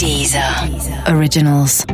[0.00, 0.42] Deezer
[1.14, 1.84] Originals.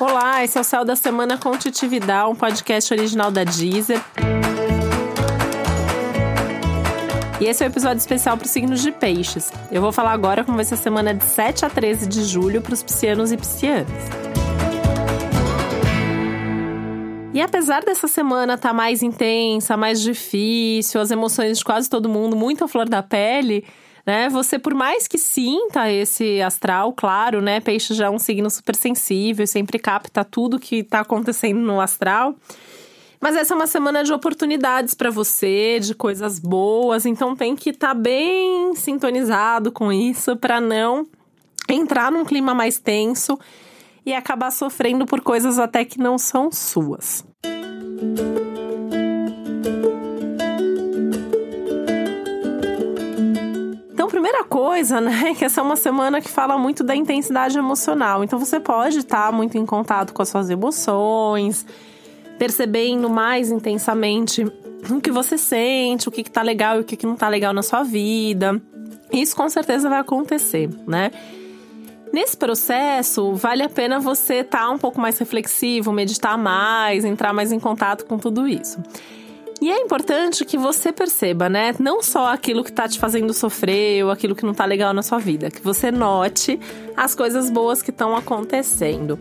[0.00, 4.00] Olá, esse é o Céu da Semana com Titividade, um podcast original da Deezer.
[7.38, 9.52] E esse é o um episódio especial para os signos de peixes.
[9.70, 12.62] Eu vou falar agora como vai ser a semana de 7 a 13 de julho
[12.62, 13.90] para os piscianos e piscianas.
[17.34, 22.08] E apesar dessa semana estar tá mais intensa, mais difícil, as emoções de quase todo
[22.08, 23.66] mundo muito à flor da pele,
[24.04, 24.28] né?
[24.28, 27.60] Você, por mais que sinta esse astral, claro, né?
[27.60, 32.34] Peixe já é um signo super sensível, sempre capta tudo que está acontecendo no astral.
[33.20, 37.70] Mas essa é uma semana de oportunidades para você, de coisas boas, então tem que
[37.70, 41.06] estar tá bem sintonizado com isso para não
[41.68, 43.38] entrar num clima mais tenso
[44.04, 47.24] e acabar sofrendo por coisas até que não são suas.
[47.44, 48.51] Então,
[54.62, 58.22] coisa, né, que essa é uma semana que fala muito da intensidade emocional.
[58.22, 61.66] Então, você pode estar muito em contato com as suas emoções,
[62.38, 64.44] percebendo mais intensamente
[64.88, 67.52] o que você sente, o que, está legal e o que, que não está legal
[67.52, 68.60] na sua vida.
[69.12, 71.10] Isso com certeza vai acontecer, né?
[72.12, 77.32] Nesse processo, vale a pena você estar tá um pouco mais reflexivo, meditar mais, entrar
[77.32, 78.78] mais em contato com tudo isso.
[79.62, 81.72] E é importante que você perceba, né?
[81.78, 85.04] Não só aquilo que tá te fazendo sofrer ou aquilo que não tá legal na
[85.04, 86.58] sua vida, que você note
[86.96, 89.16] as coisas boas que estão acontecendo.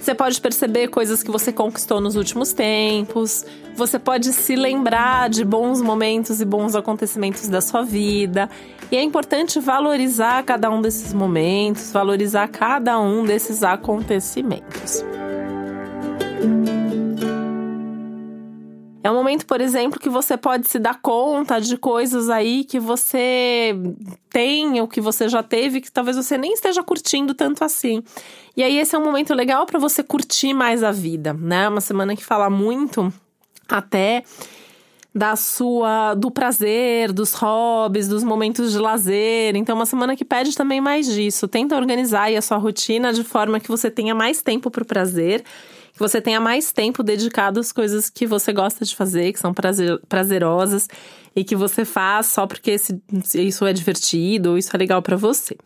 [0.00, 3.44] Você pode perceber coisas que você conquistou nos últimos tempos.
[3.74, 8.48] Você pode se lembrar de bons momentos e bons acontecimentos da sua vida.
[8.92, 15.04] E é importante valorizar cada um desses momentos, valorizar cada um desses acontecimentos.
[19.02, 22.78] É um momento, por exemplo, que você pode se dar conta de coisas aí que
[22.78, 23.74] você
[24.28, 28.02] tem ou que você já teve que talvez você nem esteja curtindo tanto assim.
[28.54, 31.68] E aí esse é um momento legal para você curtir mais a vida, né?
[31.68, 33.10] Uma semana que fala muito
[33.66, 34.22] até
[35.14, 39.56] da sua do prazer, dos hobbies, dos momentos de lazer.
[39.56, 41.48] Então, uma semana que pede também mais disso.
[41.48, 44.86] Tenta organizar aí a sua rotina de forma que você tenha mais tempo para o
[44.86, 45.42] prazer
[46.00, 49.52] que você tenha mais tempo dedicado às coisas que você gosta de fazer, que são
[49.52, 50.88] prazer, prazerosas
[51.36, 52.98] e que você faz só porque esse,
[53.34, 55.58] isso é divertido ou isso é legal para você.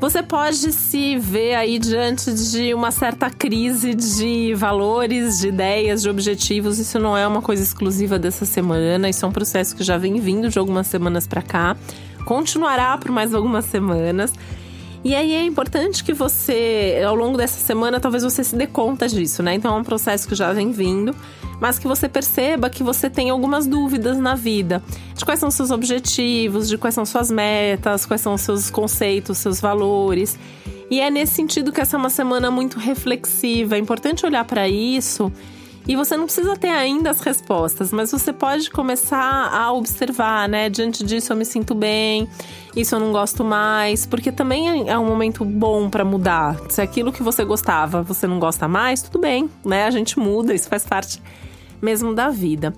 [0.00, 6.10] Você pode se ver aí diante de uma certa crise de valores, de ideias, de
[6.10, 6.80] objetivos.
[6.80, 10.18] Isso não é uma coisa exclusiva dessa semana, isso é um processo que já vem
[10.18, 11.76] vindo de algumas semanas para cá
[12.24, 14.32] continuará por mais algumas semanas.
[15.04, 19.08] E aí é importante que você, ao longo dessa semana, talvez você se dê conta
[19.08, 19.54] disso, né?
[19.54, 21.12] Então é um processo que já vem vindo,
[21.60, 24.80] mas que você perceba que você tem algumas dúvidas na vida.
[25.16, 29.60] De quais são seus objetivos, de quais são suas metas, quais são seus conceitos, seus
[29.60, 30.38] valores.
[30.88, 33.74] E é nesse sentido que essa é uma semana muito reflexiva.
[33.74, 35.32] É importante olhar para isso
[35.86, 40.70] e você não precisa ter ainda as respostas, mas você pode começar a observar, né?
[40.70, 42.28] Diante disso eu me sinto bem,
[42.76, 46.56] isso eu não gosto mais, porque também é um momento bom para mudar.
[46.68, 49.84] Se aquilo que você gostava você não gosta mais, tudo bem, né?
[49.84, 51.22] A gente muda, isso faz parte
[51.80, 52.72] mesmo da vida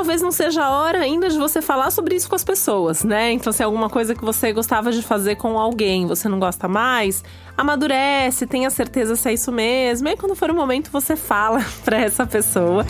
[0.00, 3.32] talvez não seja a hora ainda de você falar sobre isso com as pessoas, né?
[3.32, 6.66] Então, se é alguma coisa que você gostava de fazer com alguém, você não gosta
[6.66, 7.22] mais,
[7.54, 10.08] amadurece, tenha certeza se é isso mesmo.
[10.08, 12.86] E aí, quando for o momento, você fala para essa pessoa.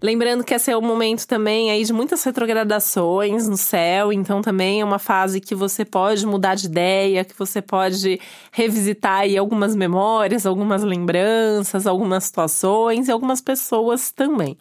[0.00, 4.80] Lembrando que esse é o momento também aí de muitas retrogradações no céu, então também
[4.80, 8.20] é uma fase que você pode mudar de ideia, que você pode
[8.52, 14.56] revisitar aí algumas memórias, algumas lembranças, algumas situações e algumas pessoas também.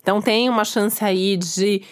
[0.00, 1.82] Então tem uma chance aí de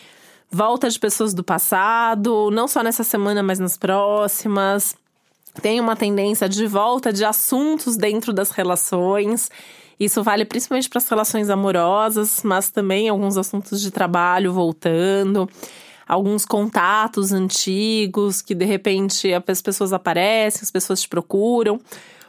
[0.51, 4.97] volta de pessoas do passado, não só nessa semana, mas nas próximas.
[5.61, 9.51] Tem uma tendência de volta de assuntos dentro das relações.
[9.99, 15.49] Isso vale principalmente para as relações amorosas, mas também alguns assuntos de trabalho voltando,
[16.07, 21.81] alguns contatos antigos que de repente as pessoas aparecem, as pessoas te procuram.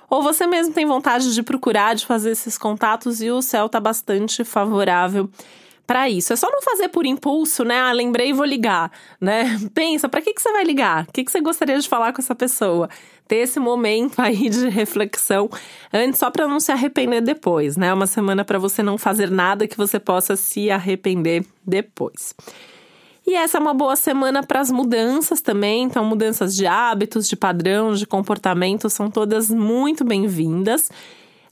[0.10, 3.80] Ou você mesmo tem vontade de procurar, de fazer esses contatos e o céu está
[3.80, 5.30] bastante favorável
[5.88, 6.34] para isso.
[6.34, 7.80] É só não fazer por impulso, né?
[7.80, 9.58] Ah, lembrei e vou ligar, né?
[9.74, 11.06] Pensa, para que, que você vai ligar?
[11.06, 12.90] O que, que você gostaria de falar com essa pessoa?
[13.26, 15.50] Ter esse momento aí de reflexão
[15.94, 17.94] antes, só para não se arrepender depois, né?
[17.94, 22.36] Uma semana para você não fazer nada que você possa se arrepender depois.
[23.26, 25.84] E essa é uma boa semana para as mudanças também.
[25.84, 30.90] Então, mudanças de hábitos, de padrão, de comportamento são todas muito bem-vindas.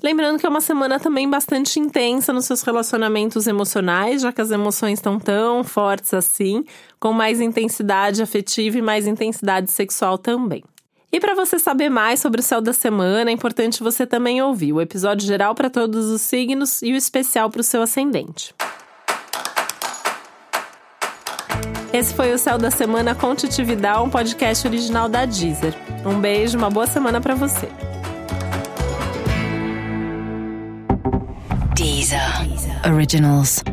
[0.01, 4.51] Lembrando que é uma semana também bastante intensa nos seus relacionamentos emocionais, já que as
[4.51, 6.63] emoções estão tão fortes assim,
[7.00, 10.63] com mais intensidade afetiva e mais intensidade sexual também.
[11.12, 14.74] E para você saber mais sobre o céu da semana, é importante você também ouvir
[14.74, 18.53] o episódio geral para todos os signos e o especial para o seu ascendente.
[21.94, 25.74] Esse foi o Céu da Semana com um podcast original da Deezer.
[26.06, 27.69] Um beijo, uma boa semana para você.
[32.85, 33.63] Originals.